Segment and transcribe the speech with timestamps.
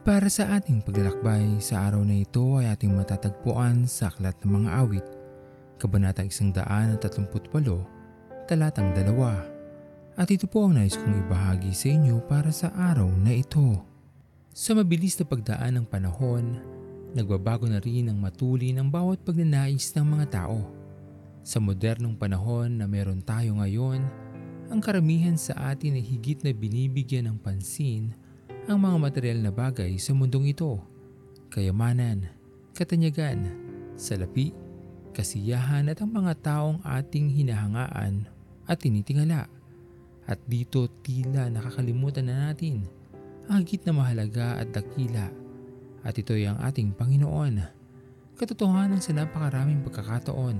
[0.00, 4.70] Para sa ating paglalakbay sa araw na ito ay ating matatagpuan sa Aklat ng Mga
[4.80, 5.04] Awit,
[5.76, 7.04] Kabanata 138,
[8.48, 10.16] Talatang 2.
[10.16, 13.76] At ito po ang nais kong ibahagi sa inyo para sa araw na ito.
[14.56, 16.56] Sa mabilis na pagdaan ng panahon,
[17.12, 20.64] nagbabago na rin ang matuli ng bawat pagnanais ng mga tao.
[21.44, 24.00] Sa modernong panahon na meron tayo ngayon,
[24.72, 28.16] ang karamihan sa atin ay higit na binibigyan ng pansin
[28.66, 30.80] ang mga material na bagay sa mundong ito.
[31.48, 32.28] Kayamanan,
[32.76, 33.48] katanyagan,
[33.96, 34.52] salapi,
[35.16, 38.26] kasiyahan at ang mga taong ating hinahangaan
[38.68, 39.48] at tinitingala.
[40.28, 42.84] At dito tila nakakalimutan na natin
[43.48, 45.32] ang higit na mahalaga at dakila.
[46.04, 47.54] At ito ay ang ating Panginoon.
[48.36, 50.56] Katotohanan sa napakaraming pagkakataon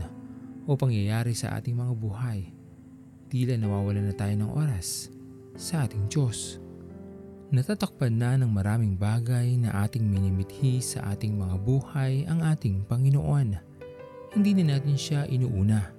[0.65, 2.61] o pangyayari sa ating mga buhay
[3.31, 5.07] tila nawawalan na tayo ng oras
[5.55, 6.59] sa ating Diyos.
[7.51, 13.59] Natatakpan na ng maraming bagay na ating minimithi sa ating mga buhay ang ating Panginoon.
[14.39, 15.91] Hindi na natin siya inuuna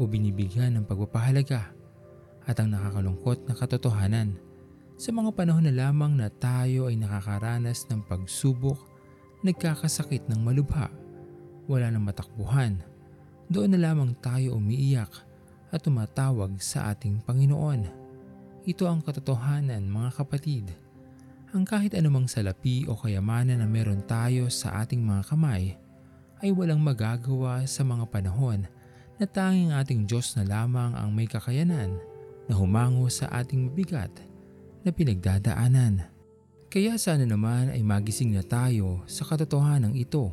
[0.00, 1.76] o binibigyan ng pagpapahalaga
[2.48, 4.40] at ang nakakalungkot na katotohanan
[4.96, 8.80] sa mga panahon na lamang na tayo ay nakakaranas ng pagsubok,
[9.44, 10.88] nagkakasakit ng malubha,
[11.68, 12.80] wala nang matakbuhan,
[13.46, 15.12] doon na lamang tayo umiiyak
[15.68, 17.97] at tumatawag sa ating Panginoon.
[18.68, 20.68] Ito ang katotohanan mga kapatid.
[21.56, 25.72] Ang kahit anumang salapi o kayamanan na meron tayo sa ating mga kamay
[26.44, 28.68] ay walang magagawa sa mga panahon
[29.16, 31.96] na tanging ating Diyos na lamang ang may kakayanan
[32.44, 34.12] na humango sa ating mabigat
[34.84, 36.04] na pinagdadaanan.
[36.68, 40.28] Kaya sana naman ay magising na tayo sa katotohanan ito.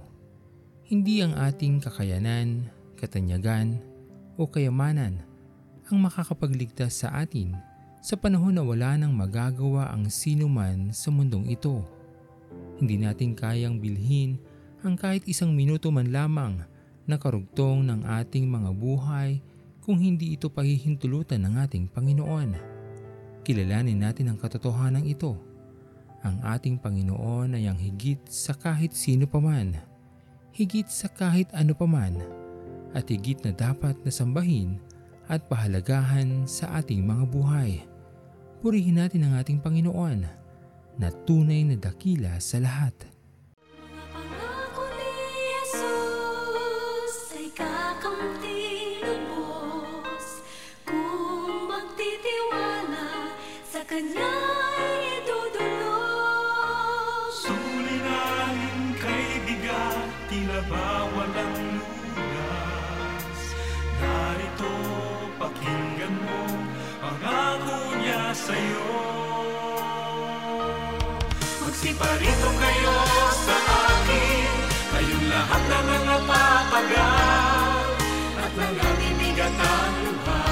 [0.83, 2.67] Hindi ang ating kakayanan,
[2.99, 3.80] katanyagan,
[4.36, 5.23] o kayamanan
[5.88, 7.74] ang makakapagligtas sa atin
[8.05, 11.82] sa panahon na wala nang magagawa ang sino man sa mundong ito.
[12.77, 14.38] Hindi natin kayang bilhin
[14.86, 16.61] ang kahit isang minuto man lamang
[17.10, 19.42] na karugtong ng ating mga buhay
[19.82, 22.54] kung hindi ito pahihintulutan ng ating Panginoon.
[23.42, 25.33] Kilalanin natin ang katotohanan ito.
[26.21, 29.82] Ang ating Panginoon ay ang higit sa kahit sino paman,
[30.54, 32.21] higit sa kahit ano paman,
[32.94, 34.77] at higit na dapat na sambahin
[35.26, 37.95] at pahalagahan sa ating mga buhay.
[38.64, 40.20] Purihin natin ang ating Panginoon
[40.95, 42.95] na tunay na dakila sa lahat.
[53.86, 54.33] Kanya
[54.82, 63.39] ay idudulog Suliranin kay bigat, tila ba walang lunas?
[64.02, 64.73] Narito,
[65.39, 66.45] pakinggan mo,
[68.35, 68.83] sa'yo.
[71.63, 72.95] Magsiparito kayo
[73.31, 74.51] sa akin,
[74.91, 77.95] kayong lahat na mga papagal,
[78.43, 80.43] at mga bibigat ang luha,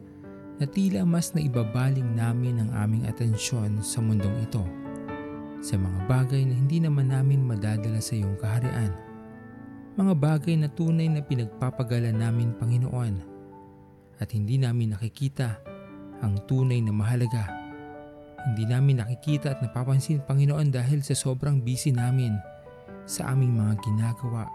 [0.64, 4.64] na tila mas naibabaling namin ang aming atensyon sa mundong ito.
[5.60, 8.96] Sa mga bagay na hindi naman namin madadala sa iyong kaharian.
[10.00, 13.14] Mga bagay na tunay na pinagpapagala namin Panginoon
[14.24, 15.69] at hindi namin nakikita
[16.24, 17.48] ang tunay na mahalaga.
[18.40, 22.40] Hindi namin nakikita at napapansin Panginoon dahil sa sobrang busy namin
[23.04, 24.48] sa aming mga ginagawa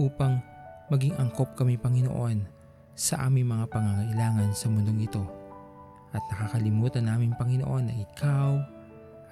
[0.00, 0.40] upang
[0.88, 2.44] maging angkop kami Panginoon
[2.94, 5.24] sa aming mga pangangailangan sa mundong ito.
[6.14, 8.50] At nakakalimutan namin Panginoon na Ikaw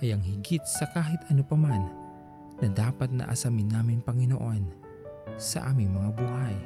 [0.03, 1.83] ay ang higit sa kahit ano paman
[2.59, 4.67] na dapat na asamin namin Panginoon
[5.39, 6.57] sa aming mga buhay.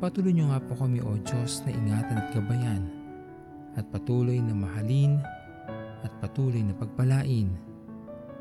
[0.00, 2.97] Patuloy niyo nga po kami o Diyos na ingatan at gabayan
[3.78, 5.22] at patuloy na mahalin
[6.02, 7.54] at patuloy na pagpalain.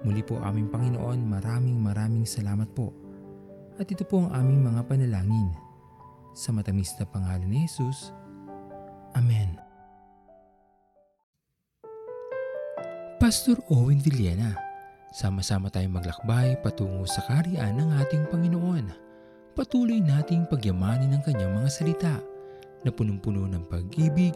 [0.02, 2.90] Muli po aming Panginoon, maraming maraming salamat po.
[3.78, 5.54] At ito po ang aming mga panalangin.
[6.34, 8.14] Sa matamis na pangalan ni Jesus.
[9.14, 9.58] Amen.
[13.18, 14.68] Pastor Owen Villena,
[15.18, 18.92] Sama-sama tayong maglakbay patungo sa kariyan ng ating Panginoon.
[19.56, 22.16] Patuloy nating pagyamanin ang kanyang mga salita
[22.84, 24.36] na punong-puno ng pag-ibig